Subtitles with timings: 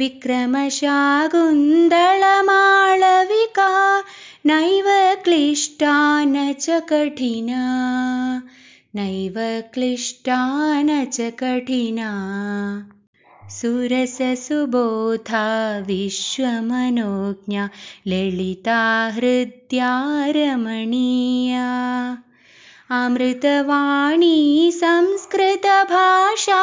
[0.00, 1.34] विक्रमशाकुन्दलमालविका
[4.50, 4.86] नैव
[5.24, 5.92] क्लिष्टा
[6.24, 7.60] न च कठिना
[8.98, 9.34] नैव
[9.74, 10.38] क्लिष्टा
[10.82, 12.08] न च कठिना
[13.58, 15.46] सुरससुबोधा
[15.90, 17.68] विश्वमनोज्ञा
[18.14, 18.80] ललिता
[19.16, 19.92] हृद्या
[20.38, 21.66] रमणीया
[23.00, 24.38] अमृतवाणी
[24.80, 26.62] संस्कृतभाषा